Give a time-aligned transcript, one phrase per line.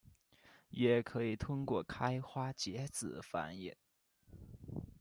[0.71, 3.75] 也可以通过开花结籽繁衍。